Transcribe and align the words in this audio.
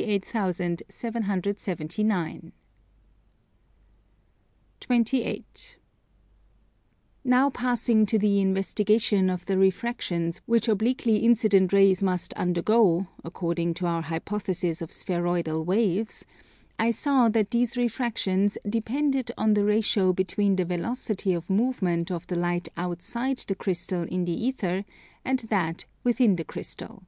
28. 0.00 0.32
Now 7.22 7.50
passing 7.50 8.06
to 8.06 8.18
the 8.18 8.40
investigation 8.40 9.28
of 9.28 9.44
the 9.44 9.58
refractions 9.58 10.38
which 10.46 10.68
obliquely 10.68 11.16
incident 11.18 11.74
rays 11.74 12.02
must 12.02 12.32
undergo, 12.32 13.08
according 13.22 13.74
to 13.74 13.84
our 13.86 14.00
hypothesis 14.00 14.80
of 14.80 14.90
spheroidal 14.90 15.62
waves, 15.66 16.24
I 16.78 16.92
saw 16.92 17.28
that 17.28 17.50
these 17.50 17.76
refractions 17.76 18.56
depended 18.66 19.30
on 19.36 19.52
the 19.52 19.66
ratio 19.66 20.14
between 20.14 20.56
the 20.56 20.64
velocity 20.64 21.34
of 21.34 21.50
movement 21.50 22.10
of 22.10 22.26
the 22.28 22.38
light 22.38 22.70
outside 22.74 23.44
the 23.46 23.54
crystal 23.54 24.04
in 24.04 24.24
the 24.24 24.32
ether, 24.46 24.86
and 25.26 25.40
that 25.50 25.84
within 26.04 26.36
the 26.36 26.44
crystal. 26.44 27.02